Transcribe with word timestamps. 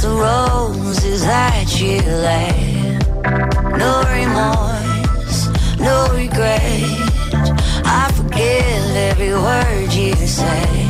The 0.00 0.10
roses 0.10 1.22
that 1.24 1.80
you 1.80 2.00
laid. 2.28 3.02
No 3.82 3.92
remorse, 4.18 5.48
no 5.80 6.06
regret. 6.14 6.84
I 7.84 8.08
forgive 8.14 8.94
every 9.10 9.32
word 9.32 9.92
you 9.92 10.14
say. 10.14 10.86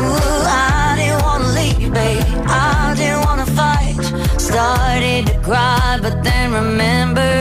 Ooh, 0.00 0.44
I 0.48 0.94
didn't 0.96 1.22
wanna 1.22 1.48
leave, 1.58 1.92
babe. 1.92 2.24
I 2.46 2.94
didn't 2.96 3.22
wanna 3.26 3.46
fight. 3.46 3.98
Started 4.40 5.26
to 5.26 5.38
cry, 5.40 5.98
but 6.00 6.24
then 6.24 6.52
remembered 6.52 7.39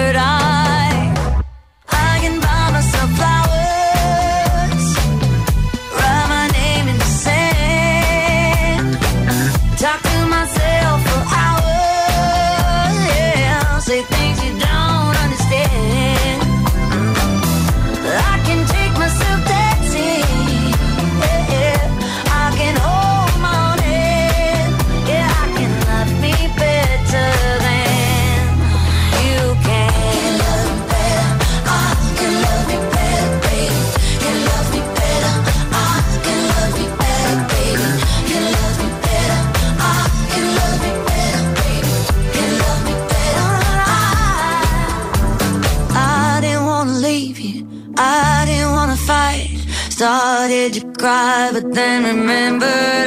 but 51.51 51.73
then 51.73 52.03
remember. 52.03 52.98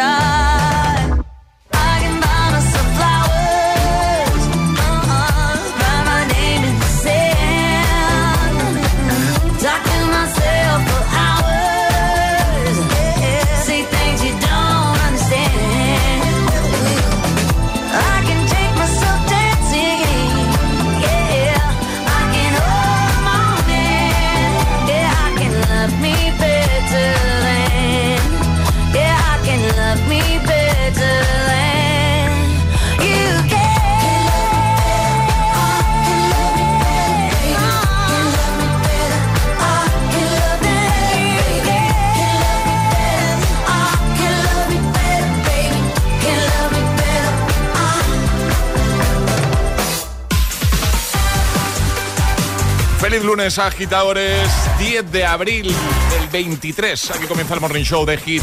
Lunes, 53.33 53.59
agitadores. 53.59 54.72
10 54.83 55.13
de 55.13 55.25
abril 55.25 55.63
del 56.11 56.29
23. 56.33 57.11
Aquí 57.13 57.27
comienza 57.27 57.55
el 57.55 57.61
Morning 57.61 57.85
Show 57.85 58.05
de 58.05 58.17
Hit. 58.19 58.43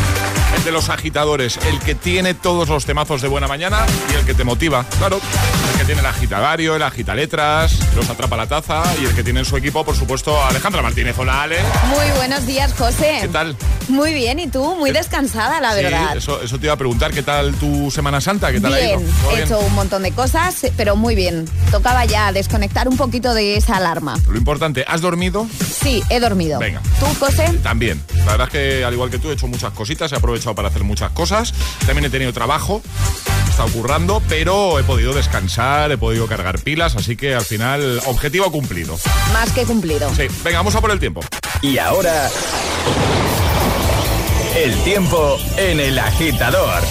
El 0.56 0.64
de 0.64 0.72
los 0.72 0.90
agitadores. 0.90 1.58
El 1.68 1.80
que 1.80 1.96
tiene 1.96 2.34
todos 2.34 2.70
los 2.70 2.86
temazos 2.86 3.22
de 3.22 3.28
buena 3.28 3.48
mañana 3.48 3.86
y 4.12 4.16
el 4.16 4.26
que 4.26 4.34
te 4.34 4.44
motiva. 4.46 4.86
Claro. 5.00 5.20
El 5.74 5.80
que 5.80 5.86
tiene 5.86 6.00
el 6.00 6.08
agitadario, 6.08 6.76
el 6.78 6.82
agitaletras, 6.84 7.78
los 7.96 8.10
atrapa 8.10 8.38
la 8.38 8.48
taza 8.48 8.84
y 9.02 9.06
el 9.06 9.14
que 9.14 9.24
tiene 9.24 9.40
en 9.42 9.46
su 9.46 9.58
equipo, 9.58 9.84
por 9.84 9.96
supuesto, 9.98 10.42
Alejandra 10.46 10.82
Martínez. 10.82 11.16
Hola, 11.18 11.44
Ale. 11.44 11.58
Muy 11.90 12.10
buenos 12.18 12.46
días, 12.48 12.74
José. 12.74 13.18
¿Qué 13.22 13.28
tal? 13.28 13.56
Muy 13.90 14.14
bien, 14.14 14.40
¿y 14.40 14.48
tú? 14.48 14.76
Muy 14.78 14.92
descansada, 14.92 15.60
la 15.60 15.76
Sí, 15.76 15.84
verdad. 15.84 16.16
eso, 16.18 16.42
eso 16.42 16.58
te 16.58 16.66
iba 16.68 16.74
a 16.74 16.78
preguntar. 16.78 17.12
¿Qué 17.12 17.22
tal 17.24 17.54
tu 17.56 17.92
Semana 17.92 18.22
Santa? 18.22 18.52
¿Qué 18.52 18.62
tal 18.62 18.74
ha 18.74 18.80
ido? 18.82 18.98
Bien, 19.00 19.12
¿Todo 19.22 19.32
he 19.32 19.36
bien? 19.36 19.46
hecho 19.46 19.60
un 19.60 19.74
montón 19.76 20.04
de 20.04 20.12
cosas, 20.14 20.56
pero 20.78 20.96
muy 20.96 21.16
bien. 21.16 21.46
Tocaba 21.70 22.06
ya 22.06 22.32
desconectar 22.32 22.88
un 22.88 22.96
poquito 22.98 23.34
de 23.34 23.58
esa 23.58 23.76
alarma. 23.78 24.18
Lo 24.30 24.38
importante, 24.38 24.86
¿has 24.88 25.02
dormido? 25.02 25.46
Sí, 25.82 26.02
he 26.10 26.16
dormido. 26.20 26.29
Venga. 26.60 26.82
¿Tú, 27.00 27.06
José? 27.20 27.60
También. 27.64 28.02
La 28.26 28.32
verdad 28.32 28.48
es 28.48 28.54
que, 28.54 28.84
al 28.84 28.94
igual 28.94 29.10
que 29.10 29.20
tú, 29.20 29.30
he 29.30 29.34
hecho 29.34 29.48
muchas 29.48 29.74
cositas, 29.74 30.12
he 30.12 30.16
aprovechado 30.16 30.56
para 30.56 30.70
hacer 30.70 30.84
muchas 30.84 31.12
cosas. 31.12 31.54
También 31.86 32.06
he 32.06 32.10
tenido 32.10 32.34
trabajo, 32.34 32.82
he 33.48 33.50
estado 33.50 33.70
currando, 33.70 34.22
pero 34.28 34.80
he 34.80 34.84
podido 34.84 35.14
descansar, 35.14 35.92
he 35.92 35.98
podido 35.98 36.28
cargar 36.28 36.60
pilas, 36.60 36.96
así 36.96 37.16
que 37.16 37.36
al 37.36 37.46
final, 37.46 38.02
objetivo 38.06 38.52
cumplido. 38.52 38.98
Más 39.34 39.52
que 39.52 39.64
cumplido. 39.64 40.14
Sí, 40.16 40.28
venga, 40.44 40.60
vamos 40.60 40.76
a 40.76 40.82
por 40.82 40.92
el 40.92 41.00
tiempo. 41.00 41.22
Y 41.62 41.78
ahora. 41.78 42.30
El 44.56 44.76
tiempo 44.84 45.38
en 45.58 45.80
el 45.80 45.98
agitador. 46.00 46.84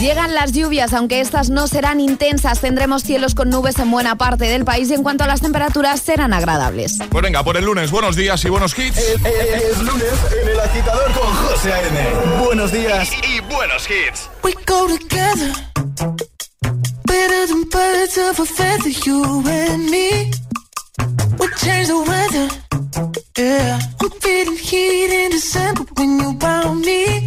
Llegan 0.00 0.34
las 0.34 0.52
lluvias, 0.52 0.92
aunque 0.92 1.20
estas 1.20 1.50
no 1.50 1.66
serán 1.66 2.00
intensas. 2.00 2.60
Tendremos 2.60 3.02
cielos 3.02 3.34
con 3.34 3.48
nubes 3.48 3.78
en 3.78 3.90
buena 3.90 4.16
parte 4.16 4.44
del 4.44 4.64
país 4.64 4.90
y 4.90 4.94
en 4.94 5.02
cuanto 5.02 5.24
a 5.24 5.26
las 5.26 5.40
temperaturas 5.40 6.00
serán 6.00 6.32
agradables. 6.34 6.98
Pues 7.08 7.22
venga, 7.22 7.42
por 7.42 7.56
el 7.56 7.64
lunes, 7.64 7.90
buenos 7.90 8.16
días 8.16 8.44
y 8.44 8.48
buenos 8.50 8.78
hits. 8.78 8.98
Es, 8.98 9.78
lunes 9.78 10.12
en 10.42 10.48
el 10.48 10.60
agitador 10.60 11.12
con 11.12 11.34
José 11.34 11.72
A.M. 11.72 12.44
Buenos 12.44 12.72
días. 12.72 13.08
Y, 13.22 13.36
y 13.36 13.40
buenos 13.40 13.88
hits. 13.88 14.28
We 14.42 14.52
go 14.66 14.86
together 14.86 15.52
better 17.14 17.46
than 17.46 17.64
birds 17.70 18.18
of 18.18 18.40
a 18.40 18.44
feather, 18.46 18.90
you 18.90 19.42
and 19.46 19.90
me. 19.90 20.30
We 21.38 21.46
change 21.62 21.88
the 21.88 21.98
weather. 22.10 22.48
Yeah, 23.38 23.78
I'm 24.00 24.10
feeling 24.20 24.56
heat 24.56 25.24
in 25.24 25.30
December 25.30 25.84
when 25.96 26.20
you 26.20 26.38
found 26.38 26.80
me. 26.80 27.26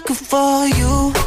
sucker 0.00 0.14
for 0.14 0.66
you. 0.66 1.19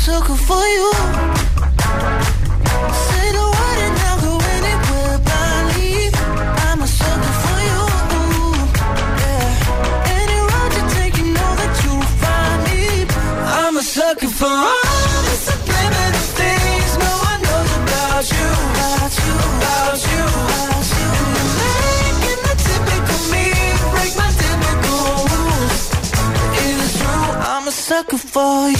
sucker 0.00 0.34
for 0.48 0.64
you. 0.76 0.90
Say 3.06 3.26
the 3.36 3.46
word 3.56 3.78
and 3.86 3.96
I'll 4.08 4.20
go 4.24 4.32
anywhere 4.56 5.18
by 5.28 5.50
me. 5.70 5.90
I'm 6.66 6.80
a 6.80 6.88
sucker 6.88 7.34
for 7.42 7.58
you. 7.68 7.80
Yeah. 9.20 10.16
Any 10.20 10.38
road 10.50 10.72
you 10.78 10.84
take, 10.96 11.14
you 11.20 11.26
know 11.36 11.52
that 11.60 11.72
you'll 11.82 12.10
find 12.22 12.58
me. 12.68 12.80
I'm 13.60 13.76
a 13.76 13.82
sucker 13.82 14.32
for 14.40 14.54
all 14.72 15.20
the 15.28 15.36
subliminal 15.48 16.26
things 16.40 16.90
no 17.04 17.12
one 17.28 17.40
knows 17.46 17.70
about 17.82 18.24
you, 18.36 18.48
about 18.72 19.12
you, 19.20 19.34
about 19.52 20.00
you. 20.12 20.24
You're 20.96 21.52
making 21.60 22.40
the 22.48 22.54
typical 22.66 23.20
me 23.32 23.46
break 23.92 24.12
my 24.22 24.30
typical 24.40 25.04
rules. 25.34 25.80
It 26.64 26.76
is 26.84 26.92
true, 27.00 27.26
I'm 27.52 27.68
a 27.68 27.70
sucker 27.70 28.16
for 28.16 28.70
you. 28.70 28.79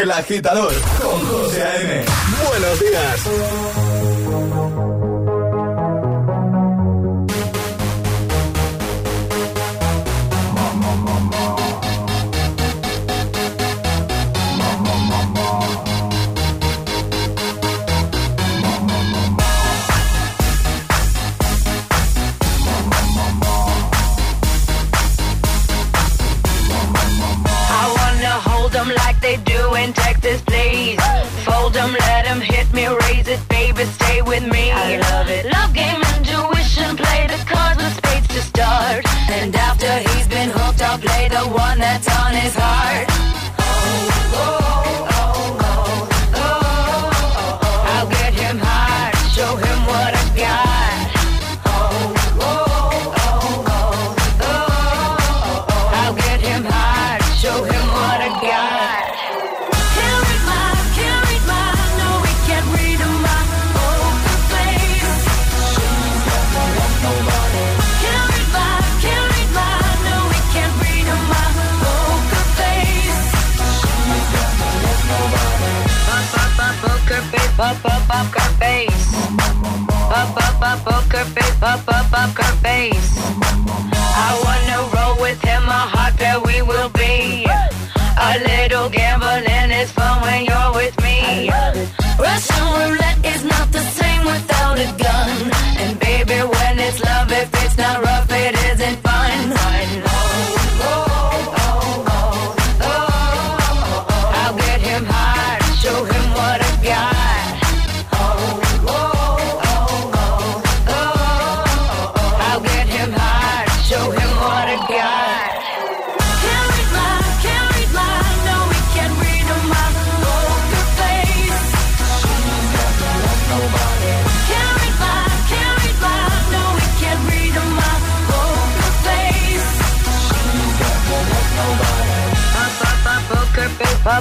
El 0.00 0.10
agitador 0.12 0.72
con 0.98 1.26
José 1.26 1.62
A.M. 1.62 2.04
Buenos 2.48 2.80
días. 2.80 3.20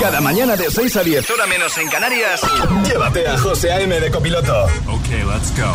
Cada 0.00 0.20
mañana 0.20 0.56
de 0.56 0.70
6 0.70 0.96
a 0.96 1.02
10, 1.02 1.30
hora 1.30 1.46
menos 1.46 1.76
en 1.78 1.88
Canarias, 1.88 2.40
llévate 2.84 3.26
a 3.26 3.36
José 3.38 3.72
A.M. 3.72 4.00
de 4.00 4.10
copiloto. 4.10 4.64
Ok, 4.86 5.08
let's 5.26 5.52
go. 5.56 5.72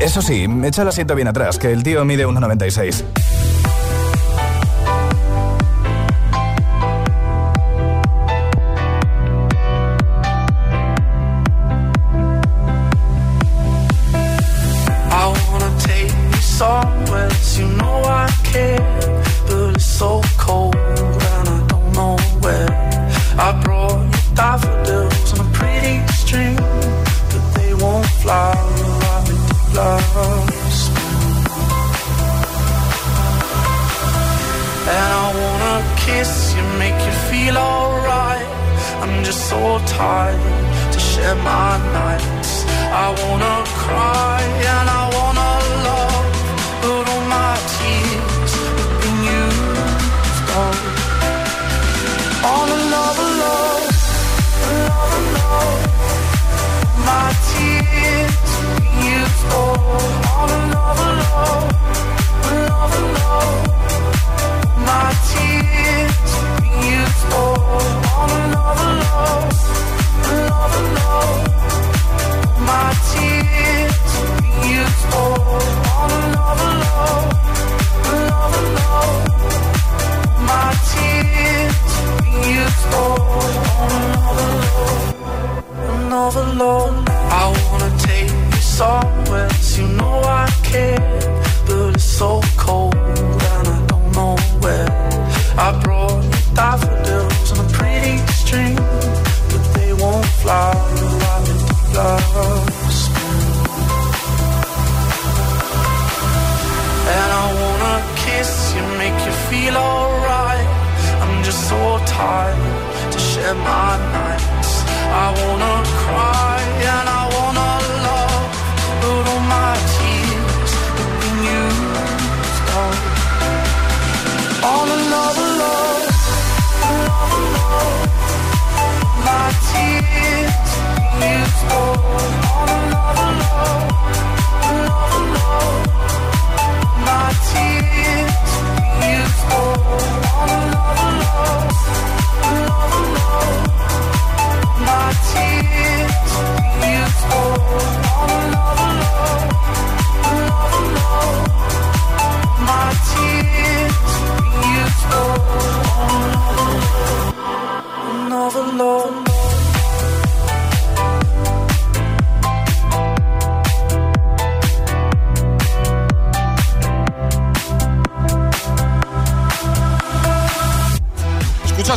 Eso 0.00 0.22
sí, 0.22 0.46
echa 0.64 0.82
el 0.82 0.88
asiento 0.88 1.14
bien 1.14 1.28
atrás, 1.28 1.58
que 1.58 1.72
el 1.72 1.82
tío 1.82 2.04
mide 2.04 2.26
1,96. 2.26 3.04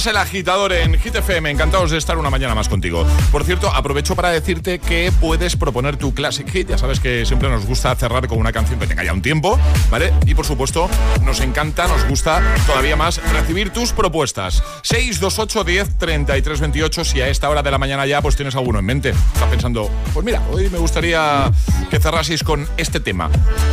El 0.05 0.17
agitador 0.17 0.71
en 0.71 0.99
Hit 0.99 1.15
FM, 1.15 1.49
encantados 1.49 1.89
de 1.89 1.97
estar 1.97 2.17
una 2.19 2.29
mañana 2.29 2.53
más 2.53 2.69
contigo. 2.69 3.07
Por 3.31 3.43
cierto, 3.43 3.73
aprovecho 3.73 4.15
para 4.15 4.29
decirte 4.29 4.77
que 4.77 5.11
puedes 5.19 5.55
proponer 5.55 5.97
tu 5.97 6.13
Classic 6.13 6.47
Hit, 6.47 6.69
ya 6.69 6.77
sabes 6.77 6.99
que 6.99 7.25
siempre 7.25 7.49
nos 7.49 7.65
gusta 7.65 7.95
cerrar 7.95 8.27
con 8.27 8.37
una 8.37 8.51
canción 8.51 8.79
que 8.79 8.85
tenga 8.85 9.03
ya 9.03 9.13
un 9.13 9.23
tiempo, 9.23 9.59
¿vale? 9.89 10.13
Y 10.27 10.35
por 10.35 10.45
supuesto, 10.45 10.89
nos 11.23 11.39
encanta, 11.39 11.87
nos 11.87 12.07
gusta 12.07 12.43
todavía 12.67 12.95
más 12.95 13.19
recibir 13.31 13.71
tus 13.71 13.93
propuestas. 13.93 14.61
628 14.83 15.63
10 15.63 15.97
33 15.97 16.59
28, 16.59 17.03
si 17.03 17.21
a 17.21 17.27
esta 17.27 17.49
hora 17.49 17.63
de 17.63 17.71
la 17.71 17.79
mañana 17.79 18.05
ya 18.05 18.21
pues 18.21 18.35
tienes 18.35 18.55
alguno 18.55 18.77
en 18.77 18.85
mente. 18.85 19.09
Estás 19.09 19.49
pensando, 19.49 19.89
pues 20.13 20.23
mira, 20.23 20.41
hoy 20.51 20.69
me 20.69 20.77
gustaría 20.77 21.51
que 21.89 21.99
cerraseis 21.99 22.43
con 22.43 22.67
este 22.77 22.99
tema, 22.99 23.31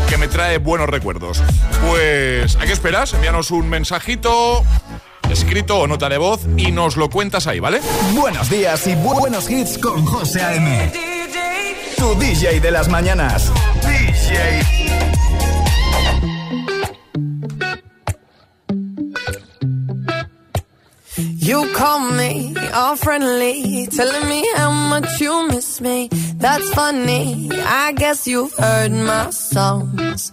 que 0.09 0.17
me 0.17 0.29
trae 0.29 0.57
buenos 0.57 0.89
recuerdos. 0.89 1.43
Pues, 1.87 2.57
¿a 2.57 2.61
qué 2.61 2.73
esperas? 2.73 3.13
Envíanos 3.13 3.51
un 3.51 3.69
mensajito 3.69 4.65
escrito 5.33 5.79
o 5.79 5.87
nota 5.87 6.09
de 6.09 6.19
voz 6.19 6.41
y 6.57 6.71
nos 6.71 6.97
lo 6.97 7.11
cuentas 7.11 7.47
ahí, 7.47 7.59
¿vale? 7.61 7.81
Buenos 8.15 8.49
días 8.51 8.87
y 8.87 8.91
bu- 8.93 9.19
buenos 9.19 9.51
hits 9.51 9.79
con 9.79 10.05
José 10.05 10.43
A.M. 10.43 10.93
Tu 11.97 12.15
DJ 12.17 12.61
de 12.61 12.71
las 12.71 12.89
mañanas. 12.89 13.51
DJ. 13.83 14.63
You 21.17 21.71
call 21.75 22.11
me 22.13 22.55
all 22.73 22.97
friendly, 22.97 23.87
telling 23.89 24.29
me 24.29 24.49
how 24.57 24.71
much 24.71 25.21
you 25.21 25.49
miss 25.49 25.81
me. 25.81 26.09
That's 26.37 26.73
funny. 26.73 27.51
I 27.53 27.93
guess 27.93 28.27
you've 28.27 28.53
heard 28.55 28.93
my 28.93 29.29
songs. 29.31 30.33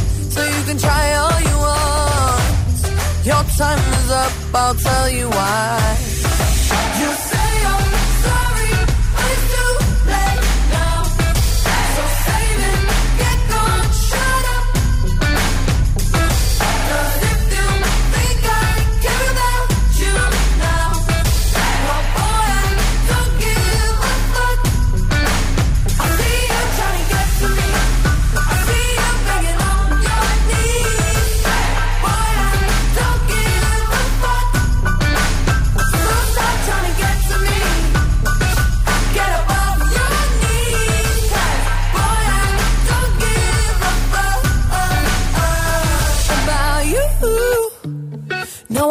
so 0.33 0.43
you 0.43 0.63
can 0.65 0.77
try 0.77 1.03
all 1.21 1.39
you 1.49 1.57
want. 1.65 3.25
Your 3.25 3.43
time 3.57 3.81
is 3.99 4.11
up, 4.11 4.33
I'll 4.55 4.75
tell 4.75 5.09
you 5.09 5.29
why. 5.29 6.10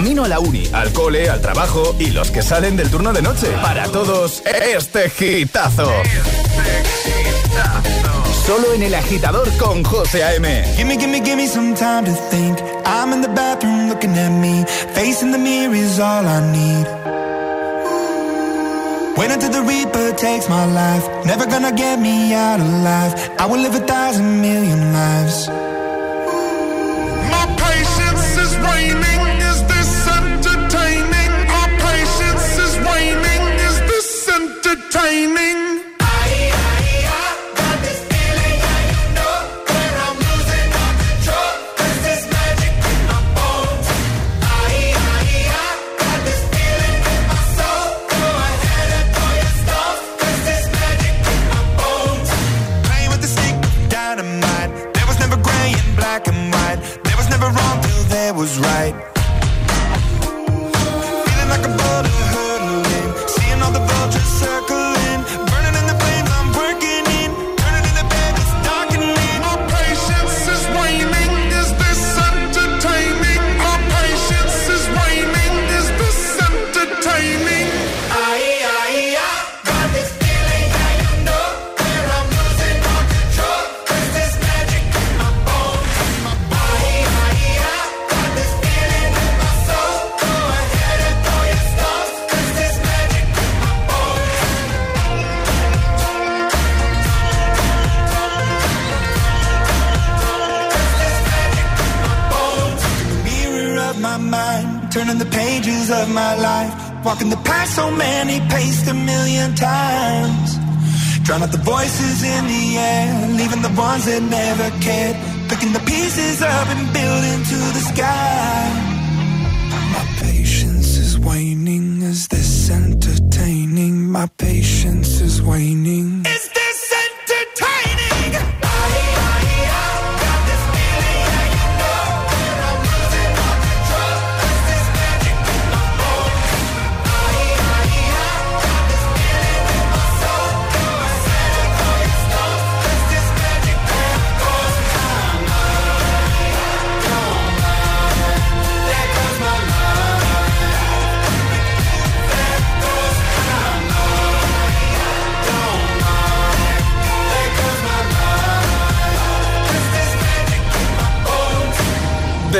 Camino 0.00 0.24
a 0.24 0.28
la 0.28 0.40
uni, 0.40 0.66
al 0.72 0.94
cole, 0.94 1.28
al 1.28 1.42
trabajo 1.42 1.94
y 1.98 2.06
los 2.12 2.30
que 2.30 2.40
salen 2.40 2.74
del 2.74 2.88
turno 2.88 3.12
de 3.12 3.20
noche. 3.20 3.48
Para 3.60 3.86
todos, 3.88 4.42
este 4.46 5.10
gitazo. 5.10 5.92
Solo 8.46 8.72
en 8.72 8.82
el 8.84 8.94
agitador 8.94 9.54
con 9.58 9.84
José 9.84 10.24
A.M. 10.24 10.64
Gimme, 10.74 10.96
gimme, 10.96 11.20
gimme 11.22 11.46
some 11.46 11.74
time 11.74 12.06
to 12.06 12.14
think. 12.30 12.58
I'm 12.86 13.12
in 13.12 13.20
the 13.20 13.28
bathroom 13.28 13.90
looking 13.90 14.16
at 14.16 14.30
me. 14.30 14.64
Facing 14.94 15.32
the 15.32 15.38
mirror 15.38 15.74
is 15.74 15.98
all 15.98 16.26
I 16.26 16.50
need. 16.50 16.86
Wait 19.18 19.30
until 19.30 19.50
the 19.50 19.60
Reaper 19.60 20.16
takes 20.16 20.48
my 20.48 20.64
life. 20.64 21.06
Never 21.26 21.44
gonna 21.44 21.72
get 21.72 22.00
me 22.00 22.32
out 22.32 22.58
alive. 22.58 23.12
I 23.38 23.44
will 23.44 23.60
live 23.60 23.74
a 23.74 23.86
thousand 23.86 24.40
million 24.40 24.94
lives. 24.94 25.50
Time. 34.90 35.39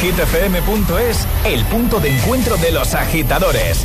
hitfm.es, 0.00 1.26
el 1.44 1.64
punto 1.66 2.00
de 2.00 2.10
encuentro 2.10 2.56
de 2.56 2.70
los 2.72 2.94
agitadores 2.94 3.84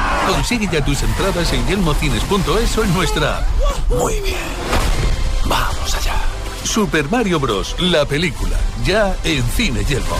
Consigue 0.31 0.69
ya 0.71 0.83
tus 0.83 1.03
entradas 1.03 1.51
en 1.51 1.67
yelmocines.es 1.67 2.77
o 2.77 2.83
en 2.83 2.93
nuestra. 2.93 3.45
Muy 3.89 4.13
bien. 4.21 4.37
Vamos 5.45 5.93
allá. 5.93 6.15
Super 6.63 7.09
Mario 7.09 7.39
Bros. 7.39 7.75
La 7.79 8.05
película. 8.05 8.57
Ya 8.85 9.15
en 9.25 9.43
Cine 9.43 9.83
Yelmo. 9.83 10.15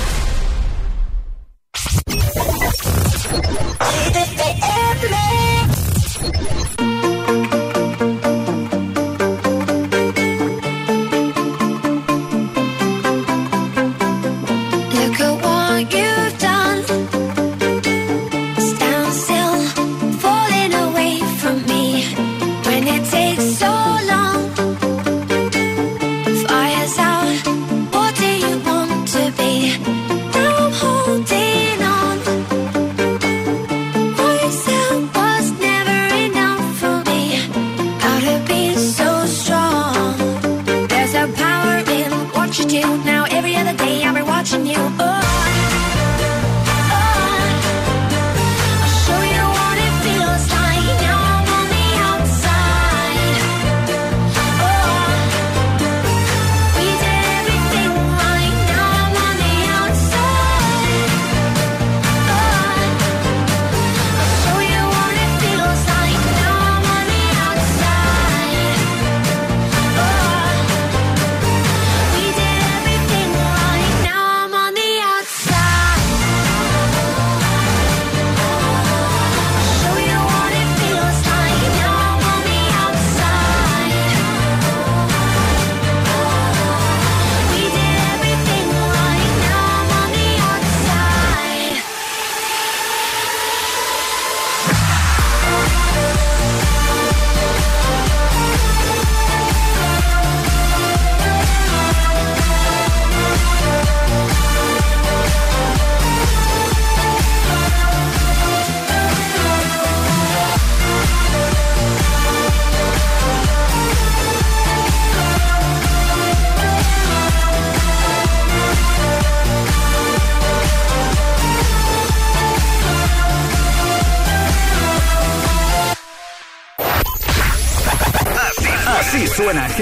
you 44.71 44.79
up. 44.99 45.30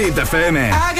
Hit 0.00 0.14
FM. 0.14 0.99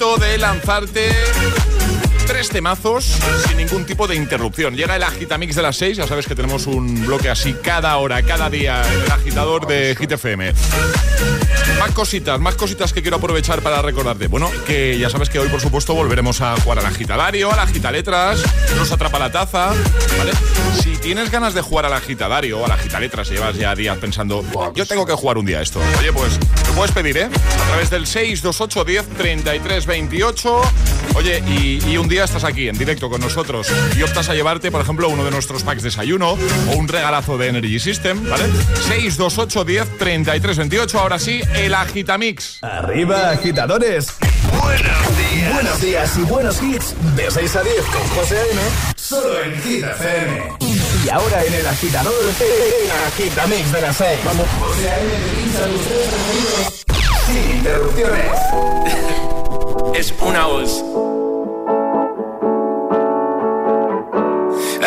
De 0.00 0.38
lanzarte 0.38 1.10
tres 2.26 2.48
temazos 2.48 3.18
sin 3.46 3.58
ningún 3.58 3.84
tipo 3.84 4.06
de 4.06 4.16
interrupción. 4.16 4.74
Llega 4.74 4.96
el 4.96 5.02
Agitamix 5.02 5.54
de 5.56 5.60
las 5.60 5.76
6, 5.76 5.98
ya 5.98 6.06
sabes 6.06 6.26
que 6.26 6.34
tenemos 6.34 6.66
un 6.66 7.04
bloque 7.04 7.28
así 7.28 7.52
cada 7.52 7.94
hora, 7.98 8.22
cada 8.22 8.48
día 8.48 8.80
el 8.80 9.12
agitador 9.12 9.66
de 9.66 9.94
Hit 10.00 10.12
FM. 10.12 10.54
Más 11.78 11.90
cositas, 11.90 12.40
más 12.40 12.54
cositas 12.54 12.94
que 12.94 13.02
quiero 13.02 13.18
aprovechar 13.18 13.60
para 13.60 13.82
recordarte. 13.82 14.26
Bueno, 14.28 14.50
que 14.66 14.98
ya 14.98 15.10
sabes 15.10 15.28
que 15.28 15.38
hoy, 15.38 15.48
por 15.48 15.60
supuesto, 15.60 15.94
volveremos 15.94 16.40
a 16.40 16.58
jugar 16.60 16.78
al 16.78 16.86
agitadario, 16.86 17.52
al 17.52 17.58
agitaletras, 17.58 18.42
nos 18.76 18.90
atrapa 18.92 19.18
la 19.18 19.30
taza, 19.30 19.72
¿vale? 20.16 20.32
Si 20.82 20.96
tienes 20.96 21.30
ganas 21.30 21.52
de 21.52 21.60
jugar 21.60 21.84
al 21.84 21.92
agitadario 21.92 22.60
o 22.60 22.64
al 22.64 22.72
agitaletras, 22.72 23.28
llevas 23.28 23.54
ya 23.56 23.74
días 23.74 23.98
pensando, 23.98 24.42
yo 24.74 24.86
tengo 24.86 25.04
que 25.04 25.12
jugar 25.12 25.36
un 25.36 25.44
día 25.44 25.60
esto. 25.60 25.78
Oye, 25.98 26.10
pues 26.10 26.38
puedes 26.80 26.94
pedir, 26.94 27.18
¿eh? 27.18 27.24
A 27.24 27.66
través 27.68 27.90
del 27.90 28.06
628 28.06 28.84
10 28.86 29.08
33 29.18 29.84
28. 29.84 30.62
Oye, 31.14 31.42
y, 31.46 31.78
y 31.86 31.98
un 31.98 32.08
día 32.08 32.24
estás 32.24 32.42
aquí 32.42 32.70
en 32.70 32.78
directo 32.78 33.10
con 33.10 33.20
nosotros 33.20 33.70
y 33.98 34.02
optas 34.02 34.30
a 34.30 34.34
llevarte, 34.34 34.70
por 34.70 34.80
ejemplo, 34.80 35.10
uno 35.10 35.22
de 35.22 35.30
nuestros 35.30 35.62
packs 35.62 35.82
de 35.82 35.90
desayuno 35.90 36.38
o 36.70 36.76
un 36.76 36.88
regalazo 36.88 37.36
de 37.36 37.48
Energy 37.48 37.78
System, 37.78 38.26
¿vale? 38.30 38.44
628 38.88 39.64
10 39.66 39.98
33 39.98 40.56
28. 40.56 40.98
Ahora 40.98 41.18
sí, 41.18 41.42
el 41.54 41.74
Agitamix. 41.74 42.62
Arriba, 42.62 43.28
agitadores. 43.28 44.14
Buenos 44.62 45.18
días. 45.18 45.52
Buenos 45.52 45.80
días 45.82 46.16
y 46.16 46.22
buenos 46.22 46.62
hits. 46.62 46.94
De 47.14 47.30
6 47.30 47.56
a 47.56 47.62
10 47.62 47.76
con 47.84 48.08
José 48.08 48.38
A.M. 48.38 48.60
Solo 48.96 49.42
en 49.42 49.62
Hit 49.62 49.84
FM. 49.84 50.52
Y 51.04 51.08
ahora 51.08 51.44
en 51.44 51.54
el 51.54 51.66
agitador, 51.66 52.12
el 52.40 52.90
Agitamix 53.06 53.72
de 53.72 53.80
las 53.80 53.96
6. 53.96 54.18
Vamos. 54.24 54.46
Sin 57.26 57.56
interrupciones. 57.56 58.32
es 59.94 60.14
una 60.20 60.46
voz. 60.46 60.84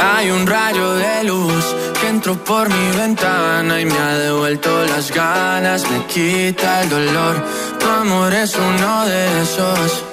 Hay 0.02 0.30
un 0.30 0.46
rayo 0.46 0.94
de 0.96 1.24
luz 1.24 1.76
que 2.00 2.08
entró 2.10 2.36
por 2.44 2.70
mi 2.70 2.98
ventana 2.98 3.82
y 3.82 3.86
me 3.86 3.98
ha 3.98 4.18
devuelto 4.18 4.86
las 4.86 5.12
ganas, 5.12 5.90
me 5.90 6.06
quita 6.06 6.82
el 6.84 6.90
dolor. 6.90 7.44
Tu 7.80 7.88
amor 7.88 8.34
es 8.34 8.56
uno 8.56 9.06
de 9.06 9.42
esos 9.42 10.13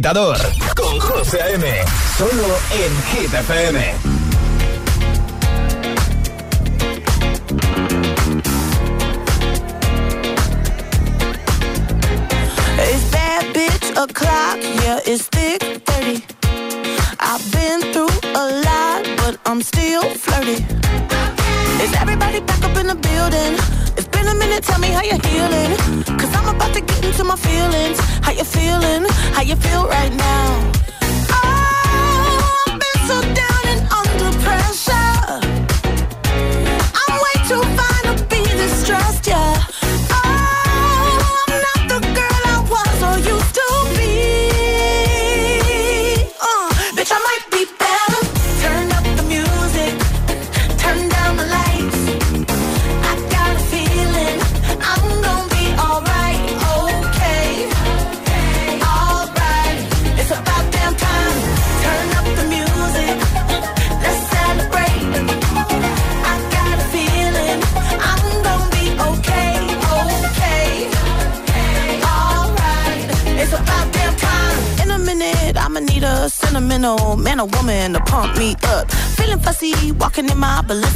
agitador 0.00 0.38
con 0.74 0.98
José 0.98 1.42
A.M. 1.42 1.66
Solo 2.16 2.56
en 2.72 3.02
Hit 3.10 3.34
FM. 3.34 3.94
It's 12.78 13.10
bad 13.10 13.44
bitch 13.52 13.90
o'clock, 13.96 14.58
yeah, 14.82 15.00
it's 15.04 15.28
thick 15.28 15.60
30. 15.84 16.24
I've 17.20 17.52
been 17.52 17.80
through 17.92 18.08
a 18.34 18.44
lot, 18.64 19.04
but 19.18 19.38
I'm 19.44 19.60
still 19.60 20.02
flirty. 20.14 20.64
Is 21.82 21.92
everybody 22.00 22.40
back 22.40 22.64
up 22.64 22.76
in 22.78 22.86
the 22.86 22.94
building? 22.94 23.54
It's 23.98 24.08
been 24.08 24.26
a 24.26 24.34
minute, 24.34 24.64
tell 24.64 24.78
me 24.78 24.88
how 24.88 25.02
you're 25.02 25.20
healing. 25.28 25.76
Cause 26.18 26.34
I'm 26.34 26.54
about 26.54 26.72
to 26.72 26.80
get 26.80 27.04
into 27.04 27.24
my 27.24 27.36
feelings. 27.36 28.00
How 28.22 28.32
you 28.32 28.44
feeling? 28.44 29.04
How 29.34 29.42
you 29.42 29.56
feel 29.56 29.89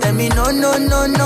Let 0.00 0.14
me 0.14 0.28
know, 0.28 0.50
no, 0.50 0.78
no, 0.78 1.06
no. 1.06 1.17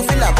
tu 0.00 0.06
fila 0.08 0.39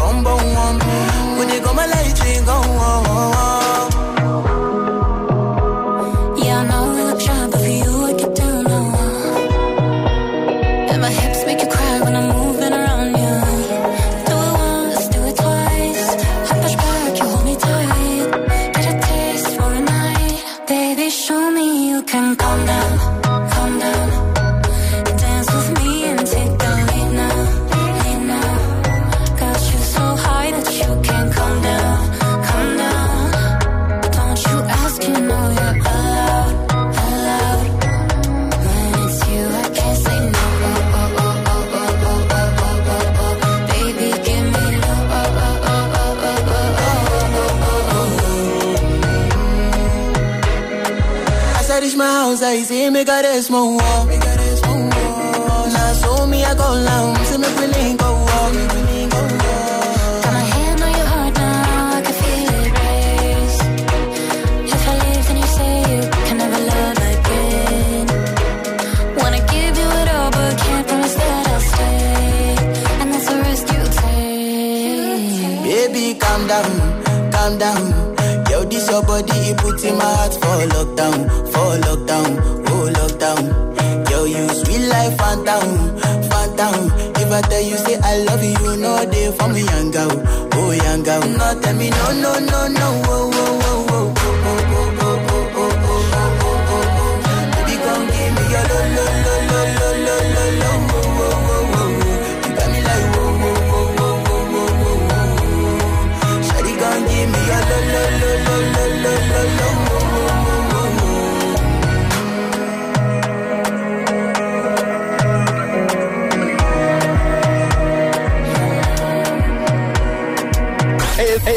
Smoke. 53.51 53.80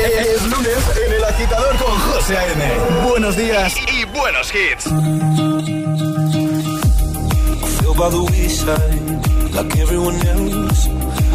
Es 0.03 0.43
lunes 0.43 0.83
en 1.05 1.13
El 1.13 1.23
Agitador 1.23 1.77
con 1.77 1.97
José 1.97 2.37
A.M. 2.37 3.07
Buenos 3.07 3.37
días 3.37 3.73
y, 3.77 4.01
y 4.01 4.05
buenos 4.05 4.53
hits. 4.53 4.85
I 4.85 4.89
feel 7.79 7.93
by 7.93 8.09
the 8.09 8.21
wayside, 8.29 9.53
like 9.53 9.77
everyone 9.79 10.15
else. 10.27 10.89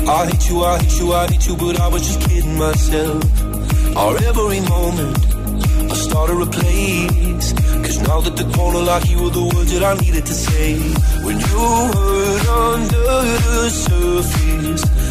I 0.07 0.27
hate 0.27 0.51
you, 0.51 0.65
I 0.65 0.79
hate 0.81 0.99
you, 1.01 1.15
I 1.15 1.27
hate 1.29 1.47
you, 1.47 1.57
but 1.57 1.81
I 1.81 1.89
was 1.89 2.03
just 2.07 2.21
kidding 2.29 2.59
myself. 2.59 3.25
Our 3.97 4.17
every 4.19 4.61
moment, 4.61 5.17
I 5.91 5.95
started 5.95 6.39
a 6.43 6.47
place. 6.47 7.55
Cause 7.55 7.99
now 8.07 8.21
that 8.21 8.37
the 8.37 8.45
corner 8.55 8.81
like 8.81 9.09
you 9.09 9.23
were 9.23 9.31
the 9.31 9.45
words 9.45 9.73
that 9.73 9.83
I 9.83 9.95
needed 9.95 10.27
to 10.27 10.35
say. 10.35 10.79
When 11.25 11.41
you 11.41 11.47
hurt 11.49 12.49
under 12.49 13.25
the 13.49 13.71
surface. 13.71 15.08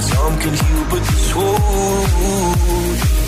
Cause 0.00 0.16
I'm 0.16 0.38
confused 0.38 0.88
but 0.88 1.04
told 1.28 3.19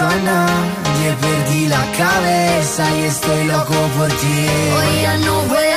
pienso 0.00 0.04
a 0.04 0.18
nadie, 0.22 1.16
perdí 1.20 1.68
la 1.68 1.84
cabeza 1.96 2.96
y 2.96 3.02
estoy 3.04 3.44
loco 3.44 3.74
por 3.96 4.08
ti. 4.08 4.46
Hoy 4.76 5.02
ya 5.02 5.16
no 5.18 5.42
voy 5.42 5.69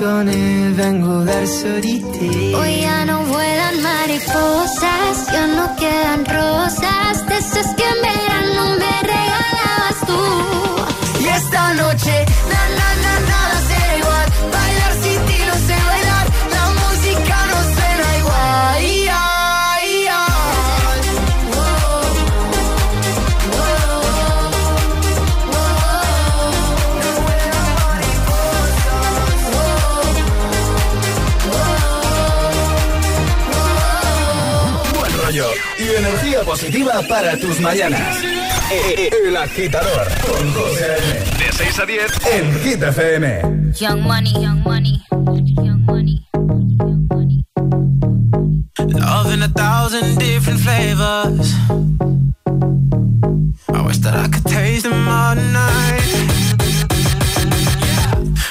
vengo 0.00 1.24
di 1.80 2.00
te. 2.00 2.54
Hoy 2.56 2.80
ya 2.80 3.04
no 3.04 3.22
vuelan 3.24 3.82
mariposas, 3.82 5.26
ya 5.30 5.46
no 5.46 5.76
quedan 5.76 6.24
rosas, 6.24 7.26
de 7.26 7.36
esas 7.36 7.74
que 7.74 7.84
en 7.84 8.00
verano 8.00 8.76
me 8.78 9.02
regalabas 9.02 9.98
tú. 10.06 11.22
Y 11.22 11.28
esta 11.28 11.74
noche, 11.74 12.24
positiva 36.60 37.02
para 37.08 37.36
tus 37.38 37.58
mañanas. 37.60 38.18
E- 38.70 39.08
e- 39.08 39.28
El 39.28 39.36
agitador 39.36 40.06
con 40.26 40.52
José. 40.52 40.96
De 41.38 41.52
6 41.52 41.78
a 41.78 41.86
10 41.86 42.12
en 42.32 42.60
Hit 42.60 42.82
FM. 42.82 43.72
Young 43.80 44.02
money, 44.02 44.32
young 44.32 44.62
money. 44.62 45.00
Love 48.92 49.32
in 49.32 49.42
a 49.42 49.48
thousand 49.48 50.18
different 50.18 50.60
flavors. 50.60 51.54
I 53.72 53.82
wish 53.82 53.98
that 53.98 54.14
I 54.14 54.28
could 54.28 54.44
taste 54.44 54.82
them 54.84 55.08
all 55.08 55.34
night. 55.36 56.02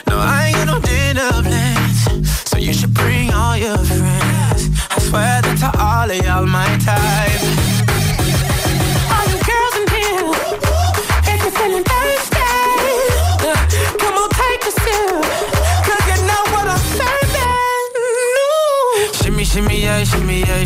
No, 0.08 0.18
I 0.18 0.48
ain't 0.48 0.58
got 0.58 0.66
no 0.68 0.80
dinner 0.80 1.30
plans. 1.44 2.50
So 2.50 2.58
you 2.58 2.74
should 2.74 2.94
bring 2.94 3.32
all 3.34 3.56
your 3.56 3.78
friends. 3.78 4.70
I 4.90 5.00
swear 5.00 5.42
that 5.44 5.58
to 5.60 5.80
all 5.80 6.10
of 6.10 6.26
y'all 6.26 6.46
my 6.48 6.66
type. 6.84 7.19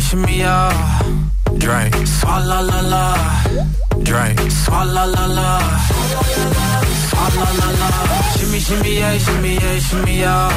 shimmy, 0.00 0.38
yeah. 0.38 1.02
Drink. 1.58 1.94
Swalla 2.06 2.60
la 2.66 2.80
la. 2.92 3.04
Drink. 4.02 4.40
Swalla 4.50 5.04
la 5.06 5.26
la. 5.26 5.58
Swalla 7.08 7.48
la 7.60 7.68
la. 7.80 7.88
Shimmy, 8.36 8.58
shimmy, 8.58 8.98
yeah, 8.98 9.18
shimmy, 9.18 9.54
yeah, 9.54 9.78
shimmy, 9.78 10.18
yeah. 10.18 10.50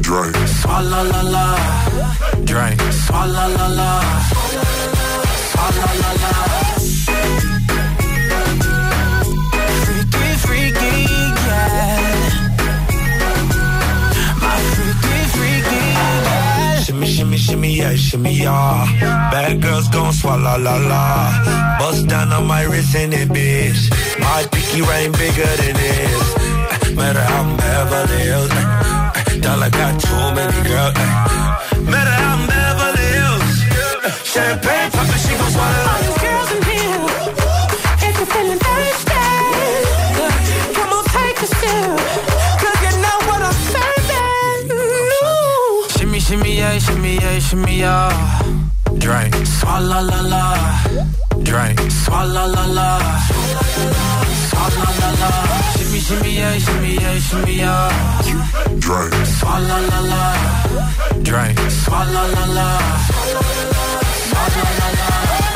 Drink. 0.00 0.36
Swalla 0.60 1.00
la 1.12 1.22
la. 1.34 1.46
Drink. 2.44 2.80
Swalla 3.04 3.46
la 3.56 3.66
la. 3.78 4.00
Swalla 5.50 5.88
la 6.00 6.12
la. 6.22 6.95
Shimmy, 17.46 17.74
yeah, 17.76 17.94
shimmy, 17.94 18.32
yeah. 18.32 18.84
Bad 19.30 19.62
girls 19.62 19.88
gon' 19.88 20.12
swallow 20.12 20.58
la 20.58 20.76
la. 20.76 21.78
Bust 21.78 22.08
down 22.08 22.32
on 22.32 22.46
my 22.46 22.62
wrist 22.64 22.94
in 22.94 23.12
it, 23.12 23.28
bitch. 23.28 23.80
My 24.18 24.42
pinky 24.50 24.80
ring 24.82 25.12
bigger 25.12 25.52
than 25.62 25.74
this. 25.74 26.34
Eh, 26.34 26.94
Matter 26.94 27.20
how 27.20 27.42
I'm 27.42 27.56
Beverly 27.56 28.18
Hills. 28.28 28.50
eh, 28.50 29.34
eh, 29.36 29.40
Dollar 29.40 29.70
got 29.70 30.00
too 30.00 30.24
many 30.34 30.60
girls. 30.68 30.94
Matter 31.92 32.10
how 32.20 32.34
I'm 32.36 32.46
Beverly 32.50 33.06
Hills. 33.16 33.54
Champagne 34.32 34.90
poppin', 34.90 35.18
she 35.24 35.34
gon' 35.38 35.50
swallow. 35.52 36.15
Shimmy, 46.36 46.58
yeah, 46.58 46.78
shimmy, 46.78 47.14
yeah, 47.14 47.38
shimmy, 47.38 47.78
yeah. 47.78 48.42
Drink. 48.98 49.34
Swalla 49.56 50.02
la 50.02 50.20
la. 50.20 50.42
Drink. 51.42 51.80
Swalla 51.88 52.44
la 52.54 52.66
la. 52.76 53.00
Swalla 54.50 54.88
la 55.00 55.10
la. 55.20 55.30
Shimmy, 55.78 55.98
shimmy, 55.98 56.36
yeah, 56.36 56.58
shimmy, 56.58 56.94
yeah, 56.94 57.18
shimmy, 57.20 57.54
yeah. 57.56 58.22
Drink. 58.84 59.14
Swalla 59.38 59.78
la 59.88 60.00
la. 60.12 60.24
Drink. 61.22 61.58
Swalla 61.70 62.22
la 62.34 62.44
la. 62.52 62.68
Swalla 64.28 64.64
la 64.78 64.88
la. 64.98 65.55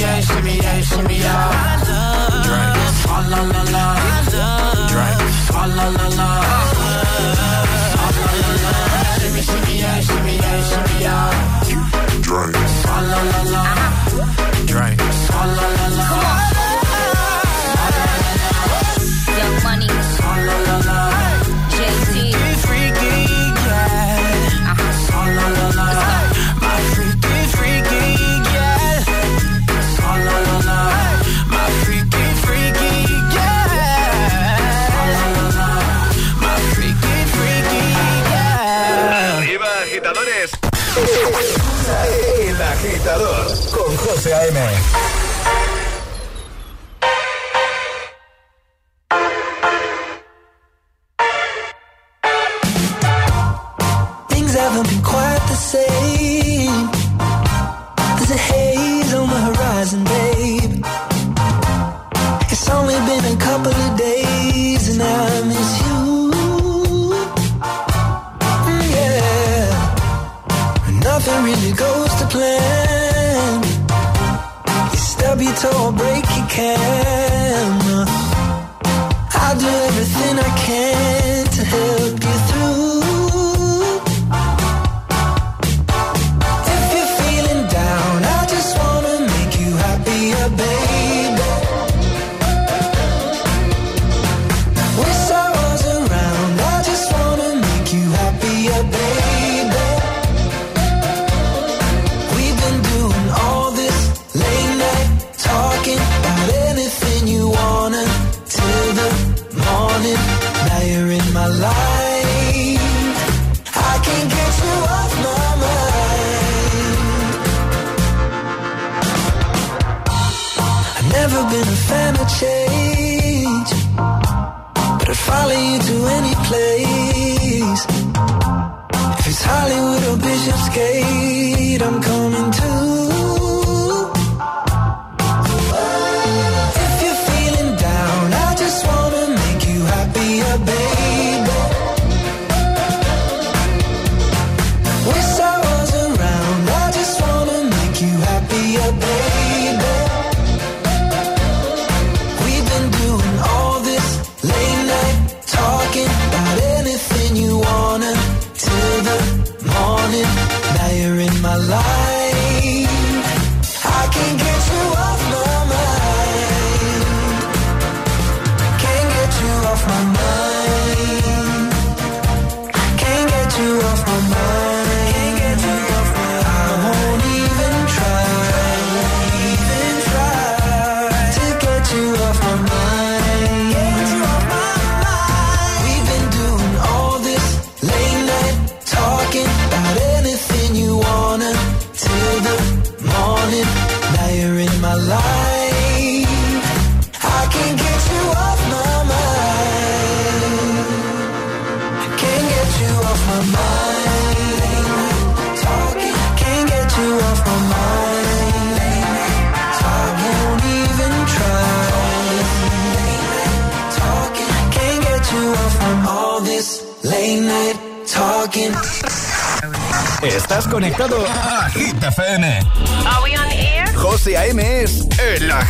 yeah, 0.00 0.20
shimmy, 0.20 0.56
yeah, 0.56 0.80
shimmy, 0.80 1.16
yeah. 1.18 1.50
Drink. 2.46 2.76
Swalla 3.00 3.40
la 3.52 3.62
la. 3.74 3.84
Drink. 4.92 5.20
Swalla 5.46 5.86
la 5.96 6.06
la. 6.18 6.28
La 7.20 7.52
la. 8.64 8.72
Shimmy, 9.20 9.42
shimmy, 9.42 9.74
yeah, 9.78 10.00
shimmy, 10.00 10.34
yeah, 10.36 10.58
shimmy, 10.70 10.96
yeah. 11.04 11.30
Drink. 12.26 12.56
Swalla 12.80 13.18
la 13.30 13.40
la. 13.54 13.64
Drink. 14.66 15.00
Swalla 15.00 15.66
la 15.76 15.84
la. 15.84 15.89
Young 15.89 15.89
agitador 43.00 43.46
con 43.70 43.96
José 43.96 44.34
A.M. 44.34 44.60
Things 54.28 54.54
haven't 54.54 54.88
been 54.88 55.02
quite 55.02 55.40
the 55.48 55.56
same. 55.56 56.00
care 76.60 77.09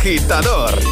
agitador. 0.01 0.90